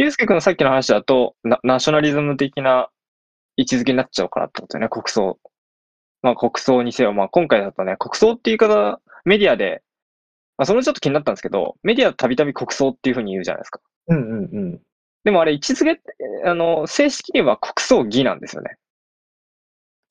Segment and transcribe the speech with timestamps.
[0.00, 2.88] ゆうすけくんのさっきの話だと、ナナショナリズム的な
[3.56, 5.40] 位置づけになっちゃうからってことよね、国葬。
[6.22, 9.82] まあ国葬にせよ、まあ今回だとね、国葬っていう言い方、メディアで、
[10.56, 13.80] まあそれちょっと気になったんですけど、メディアたびたび国葬っていうふうに言うじゃないですか。
[14.06, 14.80] うんうんうん。
[15.24, 16.02] でもあれ位置づけって、
[16.44, 18.76] あの、正式には国葬儀なんですよね。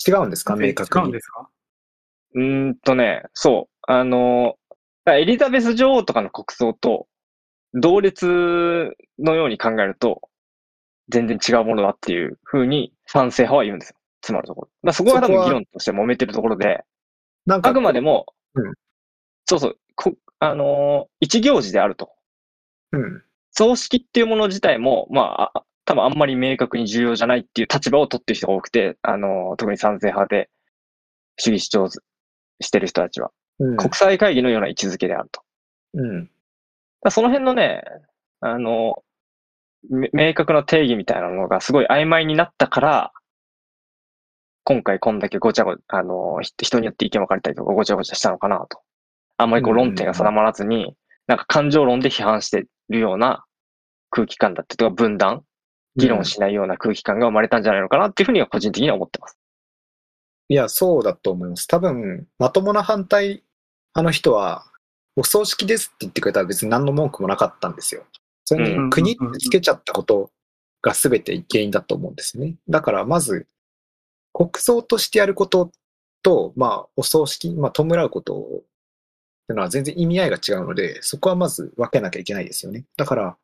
[0.06, 0.58] 違うんですか？
[0.60, 1.22] え明確に違うんで。
[1.22, 1.50] すか？
[2.34, 3.90] うーんとね、そう。
[3.90, 4.56] あの、
[5.08, 7.08] エリザベス女王とかの国葬と
[7.74, 10.22] 同列のように考えると、
[11.10, 13.96] 全然違うものだっていうふうに賛成派は言うんですよ。
[14.22, 14.70] つまるところ。
[14.84, 16.84] だそこは多分議論として揉めてるところで、
[17.50, 18.26] あくまでも、
[18.56, 18.74] うん
[19.46, 22.12] そうそう、こあのー一行事であると。
[22.92, 23.24] うん。
[23.52, 30.50] 葬式っていうもの自体も、まあ、あ多分あんまり明確に重要じゃないっていう立場を取ってる人が多くて、あのー特に賛成派で
[31.38, 31.90] 主義主張
[32.60, 33.32] してる人たちは。
[33.60, 33.78] うん。
[33.78, 35.42] 国際会議のような位置づけであると。
[35.94, 36.30] うん。
[37.10, 37.84] その辺のね、
[38.42, 39.04] あの、
[39.90, 43.12] め明確な定義みたいなのがすごい曖昧になったから、
[44.64, 48.82] 今回こんだけごちゃごちゃ、あの、ひ人によって意見分かれたりとかごちゃごちゃしたのかなと。
[49.38, 50.96] あんまりこう論点が定まらずに、
[51.28, 53.46] なんか感情論で批判してるような
[54.10, 55.44] 空気感だったりとか分断、
[55.96, 59.38] 議論しないような空気感が生まれたんじゃないのかなっていうふうには個人的には思ってます。
[60.50, 61.68] いや、そうだと思います。
[61.68, 63.44] 多分、まともな反対
[63.96, 64.66] 派の人は、
[65.18, 68.06] お葬式ですって言ってくれたら別に何の文句もなかったんですよ。
[68.46, 70.32] それうんに国ってつけちゃったこと
[70.82, 72.56] が全て原因だと思うんですね。
[72.70, 73.48] だからまず、
[74.32, 75.72] 国葬としてやること
[76.22, 78.60] と、まあ、お葬式、まあ、弔うことってい
[79.50, 82.86] うのは全然意味合いが違うので、そこはまず分けなきゃいけないですよね。
[82.96, 83.38] だから、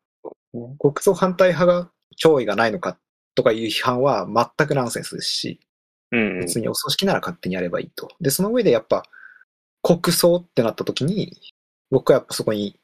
[0.78, 2.96] 国葬反対派が弔意がないのか
[3.34, 5.60] とかいう批判は全くナンセンスですし、
[6.12, 6.40] うん。
[6.40, 8.12] 別にお葬式なら勝手にやればいいと。
[8.20, 9.02] で、その上でやっぱ、
[9.82, 11.36] 国葬ってなった時に、
[11.94, 12.76] 僕はやっぱそこに、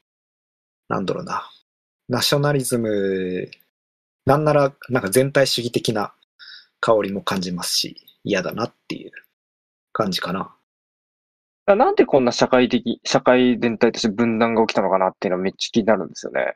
[0.88, 1.50] なんだろうな、
[2.08, 3.50] ナショナリズム、
[4.24, 6.14] なんなら、なんか全体主義的な
[6.78, 9.10] 香りも感じますし、嫌だなっていう
[9.92, 10.54] 感じかな。
[11.74, 16.54] なんでこんな社会的、社会全体として分断が起きたのかなっていうのはめっちゃ気になるんですよね。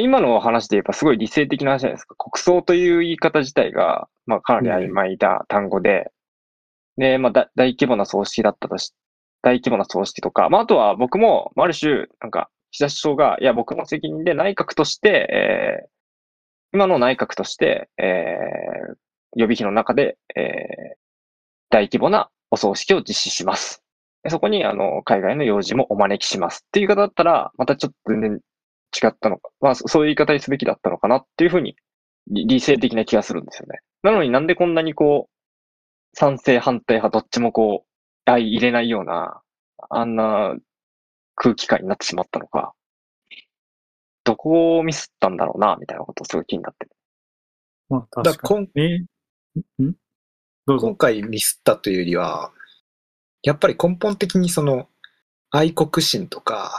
[0.00, 2.14] 今の話で言えばすごい理性的な話じゃないですか。
[2.14, 6.10] 国葬という言い方自体が、まあ、かなり曖昧な単語で、
[6.96, 8.94] で、まあ、大規模な葬式だったとし、
[9.42, 15.28] 大規模な葬式とか、まあ、あとは僕も、ある種、なんか、岸田首相が、いや、僕の責任で内閣として、
[15.84, 15.90] えー
[16.72, 18.94] 今の内閣として、えー
[19.36, 20.96] 予備費の中で、えー
[21.70, 23.82] 大規模なお葬式を実施します。
[24.28, 28.40] そこに、あの、海外の要人もお招きしますっていう方だったら、またちょっと全然
[29.02, 29.50] 違ったのか。
[29.60, 31.76] まあ、そういう言い方にすべきだったのかなっていうふうに、
[32.26, 33.80] 理性的な気がするんですよね。
[34.02, 37.89] なのになんでこんなにこう、賛成反対派どっちもこう、
[38.30, 39.40] 相入れないような、
[39.88, 40.54] あんな
[41.34, 42.72] 空気感になってしまったのか。
[44.24, 46.90] どこをミスったんだろうな、みたいなことをすごい気になってる。
[47.88, 48.68] まあだ確かに。
[48.76, 48.98] え
[49.82, 49.86] ん？
[49.86, 49.94] ん？
[50.66, 50.96] 今。
[50.96, 52.52] 回ミスったというよりは、
[53.42, 54.88] やっぱり根本的にその、
[55.50, 56.72] 愛国心とか、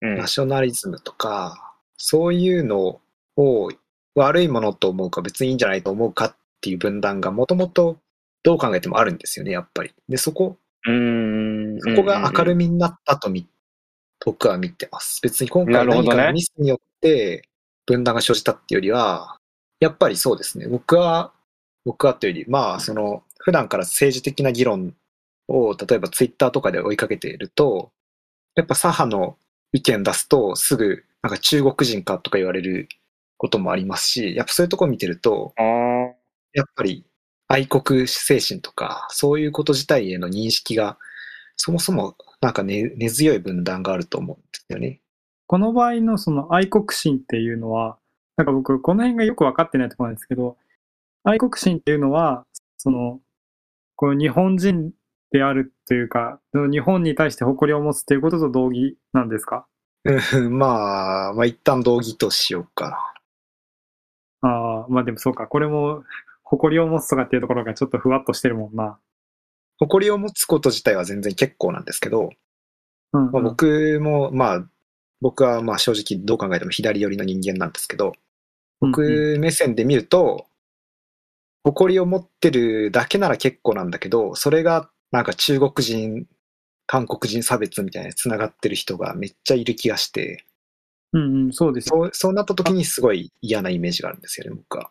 [0.00, 0.26] うんナ。
[0.26, 3.00] ショナリズムとか、そういうの
[3.36, 3.70] を
[4.14, 7.98] 悪いものと思うか別にいいんじゃないと思うかっていう分断がもともと
[8.42, 9.92] どう考えてもあるんですよね、やっぱり。
[10.08, 10.56] で、そこ、
[10.86, 11.80] うーん。
[11.80, 12.66] そこが明るみ。
[12.66, 13.48] みになったとみ、
[14.24, 15.20] 僕は見てます。
[15.22, 17.48] 別に今回何かのミスによって
[17.86, 19.38] 分断が生じたっていうよりは、
[19.80, 20.66] やっぱりそうですね。
[20.68, 21.32] 僕は、
[21.84, 24.94] 僕はというより、まあ、その、普段から政治的な議論
[25.48, 27.92] を、例えばツイッターとかで追いかけていると、
[28.56, 29.36] やっぱ左派の
[29.72, 32.88] 意見出すと、すぐ、なんか中国人かとか言われる
[33.36, 35.52] こともありますし、やっぱそういうところ見てると、
[36.54, 37.04] やっぱり
[37.48, 40.98] 愛国精神とか、そういうこと自体への認識が、
[41.56, 45.00] そもそもなんか根根強い分断があると思うんですよね。
[45.46, 47.98] この場合のその愛国心っていうのは、
[48.36, 50.56] なんか僕、この辺がよく分かってないところなんですけど、
[51.24, 52.44] 愛国心っていうのは、
[52.76, 53.20] その、
[53.94, 54.92] この日本人
[55.30, 59.66] であるというか、日本に対して誇りを持つということと同義なんですか？
[60.04, 63.14] うんまあ、まあ一旦同義としようか。
[64.42, 66.04] ああ、まあでもそうか、これも
[66.48, 68.98] 誇りを持つとかっていうところがちょっとふわっとしてるもんな。
[69.78, 72.30] 誇りを持つこと自体は全然結構なんですけど、
[73.12, 74.66] うん、まあ、僕もまあ、
[75.20, 78.12] 僕はまあ正直どう考えても左寄りの人間なんですけど、
[78.80, 80.46] うん、僕目線で見ると、
[81.64, 86.26] 誇りを持ってるだけなら結構なんだけど、それがなんか中国人、
[86.86, 90.44] 韓国人差別みたいな繋がってる人がめっちゃいる気がして、
[91.12, 92.04] うんうん、そうですよ。
[92.04, 94.90] そうそうなった時にすごい嫌なイメージがあるんですよね、僕は。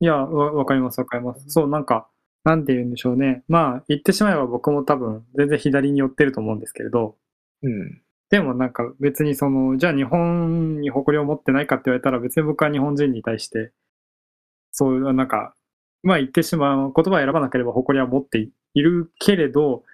[0.00, 1.44] いや、わわかります、わかります。
[1.48, 2.08] そう、なんか、
[2.44, 3.44] なんて言うんでしょうね。
[3.48, 7.16] まあ、言ってしまえば僕も多分、全然左に寄ってると思うんですけれど、
[7.62, 8.02] うん。
[8.30, 13.72] でもなんか別にその、じゃあ日本に誇りを持ってないかって言われたら別に僕は日本人に対して、
[14.72, 15.54] そういう、なんか、
[16.02, 18.38] まあ言ってしまう、言葉を選ばなければ誇りは持って
[18.74, 19.84] いるけれど、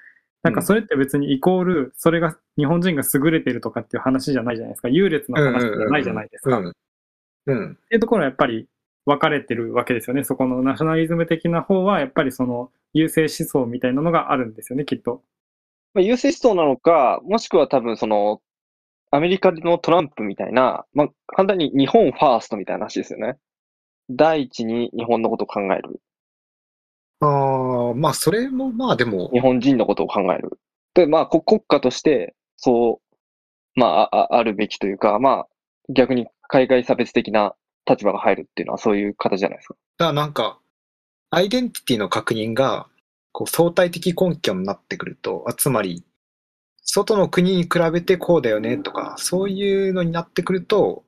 [0.43, 4.88] なんかそれって別にイコール、それが日本人が優れてるとかっていう話じゃないじゃないですか。
[4.88, 6.59] 優劣の話じゃないじゃないですか。
[6.59, 6.73] っうん。
[7.47, 7.76] うん。
[7.88, 8.69] ていうところはやっぱり
[9.06, 10.25] 分かれてるわけですよね。
[10.25, 15.23] そこのナショナリズム的な方は、やっぱりその優勢思想みたいなのがあるんですよね、きっと。
[15.94, 18.43] まあ、優勢思想なのか、もしくは多分その、
[19.12, 23.38] アメリカのトランプみたいな、まあ、簡単に日本ファーストみたいな話ですよね。
[24.11, 26.00] 第一に日本のことを考える。
[27.20, 30.59] ああ、まあそれもまあでも日、本人のことを考える。
[30.94, 33.00] で、まあ、こ国家として、そ
[33.76, 35.47] う、まあ、ああるべきというか、まあ、
[35.93, 37.55] 逆に海外差別的な
[37.88, 39.75] 立場が入るっていうのはそういう形じゃないですか。
[39.99, 40.59] だからなんか、
[41.31, 42.88] アイデンティティの確認が、
[43.33, 46.05] こう相対的根拠になってくると、あつまり、
[46.83, 51.05] 外の国に比べてこうだよねとか、そういうのになってくると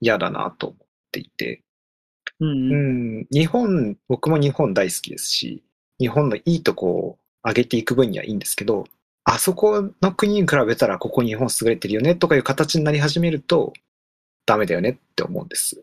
[0.00, 1.62] 嫌だなと思っていて、
[2.40, 3.20] うんううん。
[3.20, 5.62] ん、日本、僕も日本大好きですし、
[5.98, 8.84] 日本のいいとこを上げていく分にはいいんですけど、
[9.24, 13.72] あそこの国に比べたらここ日本優れてるよねとかいう形になり始めると、
[14.46, 15.82] ダメだよねって思うんです。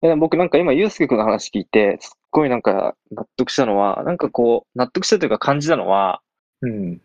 [0.00, 6.20] で僕なんか今、ゆうすけくんの話聞いて、すっごいなんか納得したのは、なんかこう、納得したというか感じたのは、
[6.62, 7.00] うん。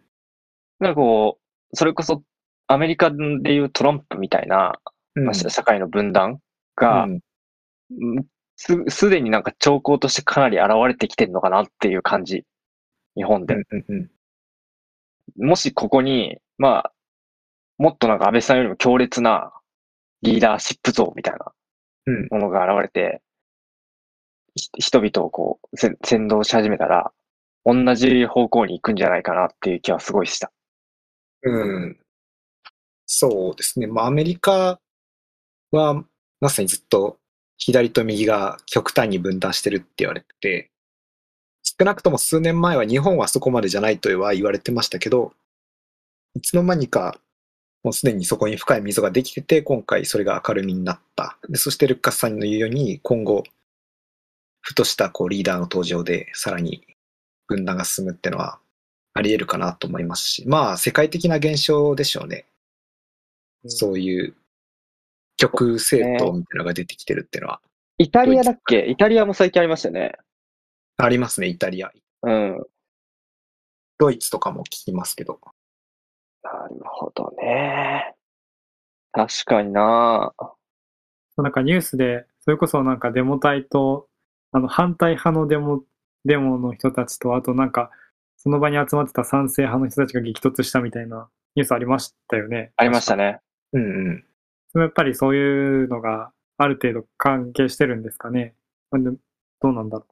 [0.80, 1.40] なんかこ
[1.72, 2.24] う、それこそ
[2.68, 4.80] アメリカでいうトランプみたいな、
[5.16, 6.40] うんまあ社会の分断
[6.76, 7.20] が、うん
[7.92, 8.26] うん
[8.56, 12.44] す、すでになんか兆候としてかなり現れてきてるのかなっていう感じ。
[13.16, 13.56] 日本で。
[13.56, 14.10] うんうんうん
[15.38, 16.92] もしここに、まあ、
[17.78, 19.54] もっとなんか安倍さんよりも強烈な
[20.22, 21.54] リーダーシップ像みたいなうん
[22.32, 23.22] ものが現れて、
[24.56, 27.12] ひ人々をこう、せ先導し始めたら、
[27.66, 30.52] 同じ方向に行くんじゃないかなっていう気はすごいした。
[31.44, 32.00] うん。
[33.06, 33.88] そうですね。
[33.88, 34.80] まあ、アメリカ
[35.72, 36.04] は、
[36.40, 37.18] まさにずっと
[37.58, 40.72] 左と右が極端に分断してるって言われてて、
[41.64, 45.34] 少なくとも数年前は日本はそこまでじゃないとは言われてましたけど、
[46.36, 47.18] いつの間にか、
[47.84, 51.38] もうすでにそこに深い溝ができてて、今回それが明るみになった。
[51.50, 53.44] でそしてルッカスさんの言うように、今後、
[54.62, 56.88] ふとしたこうリーダーの登場で、さらに
[57.48, 58.60] 分断が進むってのは、
[59.14, 62.46] あり得るかなと思いますし、まあ、世界的な現象でしょうね。
[63.68, 64.34] そういう
[65.38, 67.62] 極政党みたいなのが出てきてるっていうのは、
[68.00, 68.88] イタリアだっけ？
[68.90, 70.14] イタリアも最近ありましたよね。
[70.98, 71.92] ありますね、イタリア。
[72.24, 72.64] うん。
[74.00, 75.40] ドイツとかも聞きますけど。
[76.44, 78.16] なるほどね。
[79.12, 80.34] 確かにな
[81.38, 84.08] なんかニュースで、それこそなんかデモ隊と、
[84.52, 85.84] あの反対派のデモ、
[86.26, 87.90] デモの人たちと、あとなんか、
[88.38, 92.72] その場に集まってた賛成派の人たちが激突したみたいなニュースありましたよね。
[92.76, 93.40] ありましたね。
[93.72, 94.26] うんうん。
[94.72, 98.54] それやっぱりそういうのがある程度関係してるんですかね。
[98.92, 100.06] どうなんだろ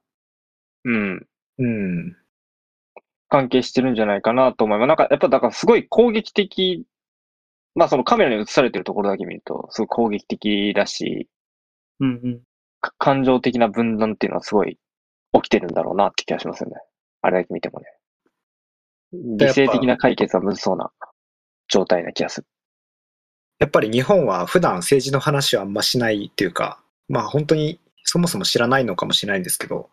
[0.84, 1.26] うん。
[1.58, 2.16] うん。
[3.32, 4.88] 関係してるんじゃないかなと思います。
[4.88, 6.84] なんか、やっぱだからすごい攻撃的、
[7.74, 11.30] まあそのカメラに映されてるところだけ見ると、すごい攻撃的だし、
[12.00, 12.04] う。
[12.04, 12.40] うんうん。
[12.82, 14.76] か感情的な分断っていうのはすごい
[15.32, 16.76] 起きてるんだろうなって気がしますよね。
[17.22, 17.86] あれだけ見てもね。
[19.12, 20.90] 理性的な解決はむずそうな
[21.68, 22.46] 状態な気がする。
[23.60, 29.88] やっぱり日本は普段政治の話はあんましないっていうか、まあ本当にそもそも知らないのかもしれないんですけど、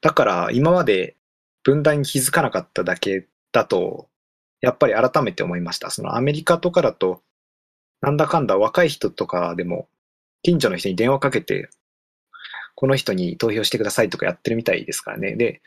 [0.00, 1.16] だから今まで
[1.66, 4.08] 分断に気づかなかっただけだと、
[4.60, 5.90] やっぱり改めて思いました。
[5.90, 7.22] そのアメリカとかだと、
[8.00, 9.88] なんだかんだ若い人とかでも、
[10.44, 11.68] 近所の人に電話かけて、
[12.76, 15.34] この人に投票してくださいとかやってるみたいですからね。
[15.34, 15.60] で、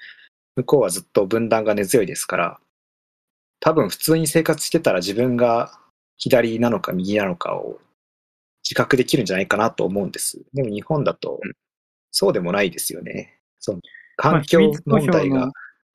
[0.56, 2.60] 向こうはずっと分断が根強いですから、
[3.60, 5.78] 多分普通に生活してたら自分が
[6.16, 7.78] 左なのか右なのかを
[8.64, 10.42] 自覚できるんじゃないかなと思うんです。
[10.54, 11.52] でも日本だとうん
[12.12, 13.38] そうでもないですよね。
[13.60, 13.82] その
[14.16, 15.52] 環境問題が、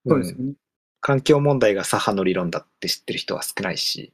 [0.06, 0.54] そうですよね。
[1.00, 4.12] 環境問題が左派の理論だって知ってる人は少ないし、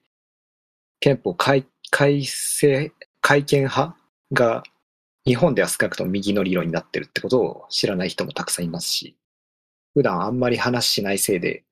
[1.00, 3.96] 憲法改改正、改憲派
[4.32, 4.62] が
[5.24, 9.16] 日本では少なくとも右の理論になってるってことを知らない人もたくさんいますし、
[9.94, 11.64] 普段あんまり話しないせいで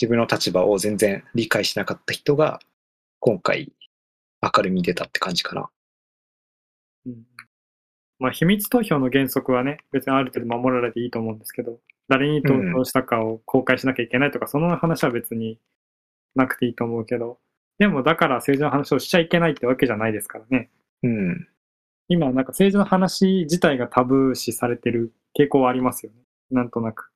[0.00, 2.60] 自分の立場を全然理解しなかった人が
[3.20, 3.72] 今回
[4.42, 5.70] 明るみに出たって感じかな。
[7.06, 7.37] うん
[8.18, 15.58] まあ、秘密投票の原則はね、別にある程度守られていいと思うんですけど、誰に投票したかを公開しなきゃいけないとか、その話は別に
[16.34, 17.38] なくていいと思うけど、
[17.78, 20.70] でもだから政治の話をしちゃいけないってわけじゃないですからね。
[21.02, 21.48] うん。
[22.08, 26.18] 今なんか政治の話自体がタブー視されてる傾向はありますよね。
[26.50, 27.10] なんとなく。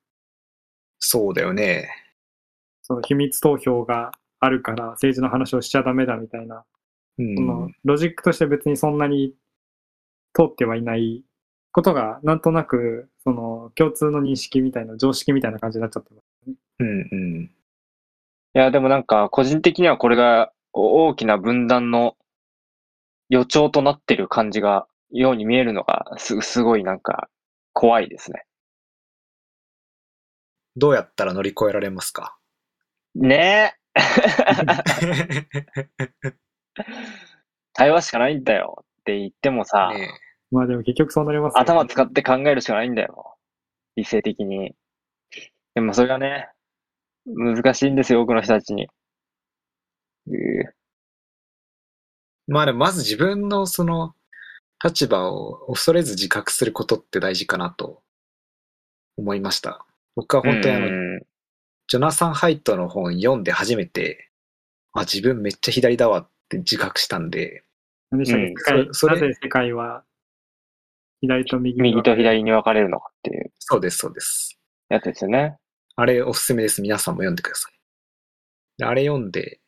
[1.00, 1.88] そうだよね。
[2.82, 6.64] その秘密投票があるから政治の話をしちゃダメだみたいな、
[7.18, 9.34] うんそのロジックとして別にそんなに
[10.34, 11.22] 通ってはいない
[11.72, 16.24] ことが、なんとなく、その共通の認識みたいな、常識みたいな感じになっちゃってます。
[16.80, 17.44] うんうん。
[17.44, 17.50] い
[18.58, 22.16] や、でもなんか、個人的にはこれがお大きな分断の
[23.30, 27.28] 予兆となってる感じが、ように見えるのが、す、すごいなんか、
[27.72, 28.44] 怖いですね。
[30.76, 32.36] どうやったら乗り越えられますか？
[33.14, 33.94] ねえ
[37.74, 40.08] 対話しかないんだよって言ってもさ、ね
[40.50, 43.36] まあでも結局そうなりますよね頭使って考えるしかないんだよ。
[43.96, 44.74] 理性的に。
[45.74, 46.48] でもそれがね、
[47.26, 48.88] 難しいんですよ、多くの人たちに。
[52.46, 54.14] まあでもまず自分のその
[54.84, 58.02] 立場を恐れず自覚することって大事かなと
[59.16, 59.86] 思いました。
[60.14, 61.22] 僕は本当にあの、うん
[61.88, 64.30] ジョナサン・ハイトの本読んで初めて、
[64.94, 67.64] あ、自分めっちゃ左だわって自覚したんで、
[68.12, 68.46] 何でしたっけ？
[68.46, 70.04] うん世界そそれなぜ世界は
[71.20, 74.58] 左と右に右と左に分かれるのかっていうそうです、そうです。
[74.88, 75.56] やつですよね。
[75.96, 76.82] あれおすすめです。
[76.82, 77.72] 皆さんも読んでください。
[78.78, 79.60] であれ読んで、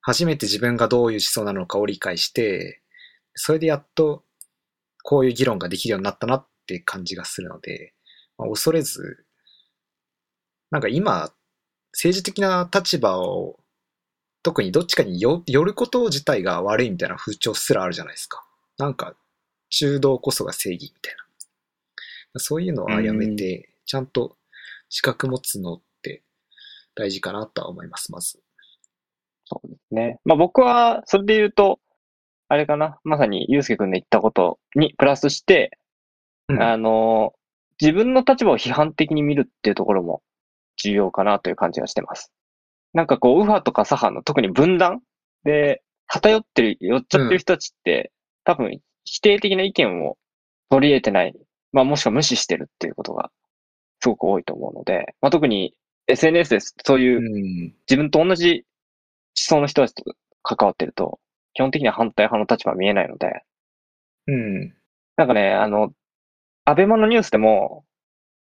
[0.00, 2.82] 初めて自分がどういう思想なのかを理解して、
[3.34, 4.24] それでやっと
[5.02, 7.94] こういう議論ができるようになったなって感じがするので、
[8.36, 9.24] まあ恐れず、
[10.70, 11.30] なんか今、
[11.92, 13.58] 政治的な立場を、
[14.48, 18.46] 特にどっちかによ寄ること自体が悪いみたいな風潮すらあるじゃないですか。
[18.78, 19.14] なんか、
[19.68, 21.14] 中道こそが正義みたい
[22.32, 22.40] な。
[22.40, 24.38] そういうのはやめて、ちゃんと
[24.88, 26.22] 資格持つのって
[26.94, 28.40] 大事かなとは思います、まず。
[29.44, 30.18] そうですね。
[30.24, 31.78] まあ僕は、それで言うと、
[32.48, 35.76] あれかな、まさにゆうすけくんの言ったことにプラスして、
[36.48, 37.34] うんあの、
[37.78, 40.22] 自分の立場を批判的に見るっていうところも
[40.82, 42.32] 重要かなという感じがしてます。
[42.92, 45.00] なんかこう、右派とか左派の特に分断
[45.44, 48.12] で偏ってる、寄っちゃってる人たちって、
[48.44, 50.16] 多分否定的な意見を
[50.70, 51.34] 取り入れてない、
[51.72, 53.30] まあもしくは無視してるっていうことが
[54.00, 55.74] すごく多いと思うので、まあ特に
[56.08, 56.74] SNS です。
[56.84, 57.74] そういううん。
[57.88, 58.62] 自分と同じ思
[59.34, 60.04] 想の人たちと
[60.42, 61.20] 関わってると、
[61.54, 63.42] 基本的には反対派の立場は見えないので、
[64.26, 64.74] うん。
[65.16, 65.92] なんかね、あの、
[66.64, 67.84] アベマのニュースでも、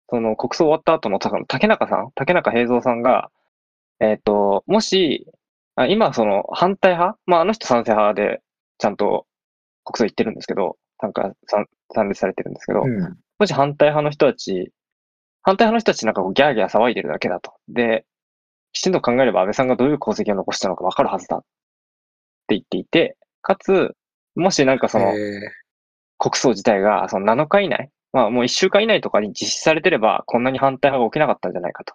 [0.08, 3.30] その国葬終わった後のた竹中さん、竹中平蔵さんが、
[4.00, 5.26] えっ、と、もし、
[5.76, 7.18] あ今その反対派？
[7.26, 8.40] まああの人賛成派で
[8.78, 9.26] ちゃんと
[9.84, 13.18] 国葬行ってるんですけど、参加、参参列されてるんですけど、うん。
[13.38, 14.72] もし反対派の人たち、
[15.42, 17.52] 反対派の人たちなんかこうギャーギャー騒いでるだけだと。
[17.68, 18.04] で、
[18.72, 23.94] きちんと考えれば安倍さんがどういう功績を残したのかわかるはずだって言っていて、かつ、
[24.34, 25.40] もしなんかそのえ
[26.18, 31.94] 国葬自体がその7日以内、まあもう1週間以内とかに実施されてればこんなに反対派が起きなかったんじゃないかと。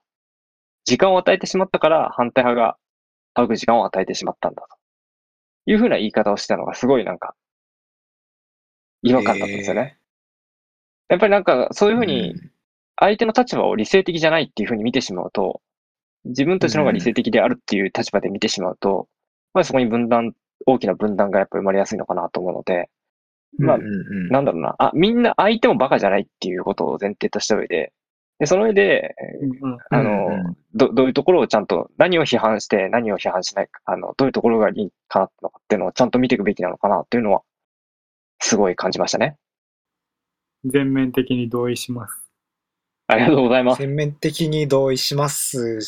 [0.89, 2.77] 時間を与えてしまったから反対派が
[3.38, 4.67] 騒ぐ時間を与えてしまったんだと。
[5.67, 7.36] いうふうな言い方をしたのがすごいなんか
[9.03, 10.00] 違和感だったんですよね。
[11.10, 12.34] やっぱりなんかそういうふうに
[12.96, 15.62] 相手の立場を理性的じゃないっていうふうに見てしまうと、
[16.25, 19.08] 自分たちの方が理性的であるっていう立場で見てしまうと、
[19.53, 20.34] まあそこに分断、
[20.65, 22.89] 大きな分断がやっぱり生まれやすいのかなと思うので、
[23.60, 27.93] まあなんだろうな、あ、みんな相手もバカじゃないっていうことを前提とした上で、
[28.39, 29.15] で、その上で、
[29.89, 35.29] あの、ど、どういうところをちゃんと、何を批判して、何を批判しないか、あの、どういうところがいいかなっ
[35.67, 37.41] ていうのをちゃんと見ていくべきなのかなっていうのは、
[38.39, 39.36] すごい感じましたね。
[40.63, 42.29] 全面的に同意します。
[43.08, 43.79] ありがとうございます。
[43.79, 45.79] 全面的に同意します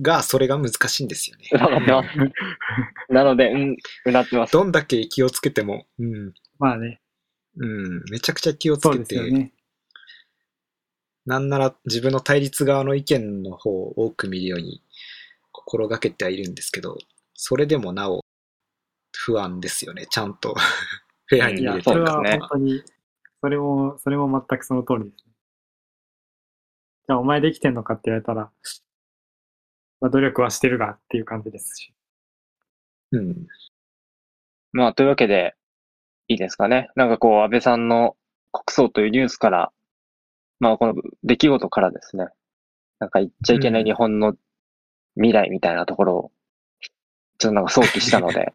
[0.00, 1.48] が、それが難しいんですよね。
[3.08, 3.76] なので、 うん、
[4.06, 4.52] うなってます。
[4.52, 7.00] どんだけ気をつけても、うん、まあね、
[7.56, 9.52] うん、めちゃくちゃ気をつそうけて、ですよね。
[11.26, 14.82] なんなら自分の対立側の意見の方を多く見るように
[15.52, 16.98] 心がけてはいるんですけど、
[17.34, 18.24] それでもなお
[19.16, 20.54] 不安ですよね、ちゃんと
[21.26, 22.82] フェアに見れ、てそれはそうですね本当に、
[23.40, 25.32] それも、それも全くその通りですね。
[27.08, 28.50] じゃあ、お前できてんのかって言われたら、
[30.00, 31.92] まあ、努力はしてるがっていう感じですし。
[33.10, 33.46] うん。
[34.72, 35.56] まあ、というわけで、
[36.28, 36.90] いいですかね。
[36.94, 38.16] なんかこう、安倍さんの
[38.52, 39.72] 国葬というニュースから、
[40.62, 42.28] まあ、この出来事からですね、
[43.00, 44.34] なんか言っちゃいけない日本の
[45.16, 46.32] 未来みたいなところを、
[47.38, 48.54] ちょっとなんか想起したので、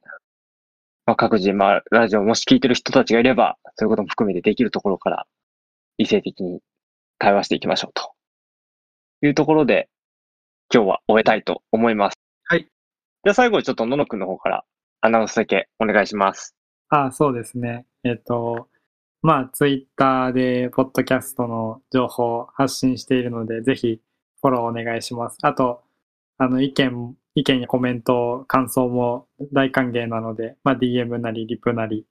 [1.05, 5.27] まあ、各自、まあ、ラジオもし聞いてる人たちがいれば、そういうことも含めてできるところから、
[5.97, 6.61] 理性的に
[7.19, 8.13] 対話していきましょうと。
[9.23, 9.89] いうところで、
[10.73, 12.17] 今日は終えたいと思います。
[12.45, 12.61] はい。
[12.61, 14.63] じゃあ最後にちょっとののくんの方から
[15.01, 16.55] アナウンスだけお願いします。
[16.87, 17.85] あそうですね。
[18.05, 18.69] えっ、と、
[19.27, 23.99] まあ、ツイッターで、ポッドキャストの情報を発信しているので、ぜひ、
[24.41, 25.37] フォローお願いします。
[25.41, 25.83] あと、
[26.37, 32.05] あの、意見、意見やコメント、感想も大歓迎なので、まあ、DM なりリプなり、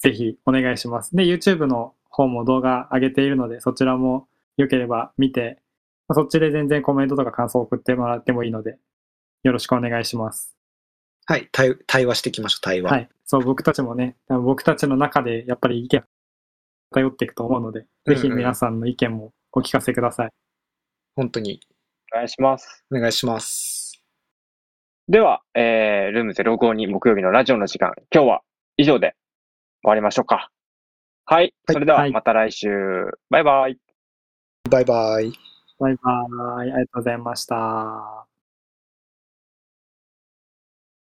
[0.00, 1.14] ぜひお願いします。
[1.14, 5.62] で、YouTube の方も動画上げているので、そちらも良ければ見て、
[6.10, 8.76] そっちで全然コメントとか感想を送ってもらってもいいので、
[9.44, 10.61] よろしくお願いします。
[11.26, 11.48] はい。
[11.52, 12.90] 対対話していきましょう、対話。
[12.90, 13.08] はい。
[13.24, 16.04] そう、僕たちもね、僕たちの中でやっぱり意見
[16.92, 20.30] 頼っていくと思うので、ぜひ皆さんの意見もお聞かせください。
[21.16, 21.60] 本当に
[22.12, 22.84] お願いします。
[22.92, 24.02] お願いします。
[25.08, 28.40] では、えー、ルーム052木曜日のラジオの時間、今日は
[28.76, 29.14] 以上で
[29.82, 30.50] 終わりましょうか。
[31.26, 31.44] はい。
[31.44, 32.68] はいそれでははいまた来週。
[33.30, 33.78] バイバイ。
[34.70, 35.32] バイバイ。
[35.78, 36.60] バイバーイ。
[36.60, 38.31] ありがとうございました。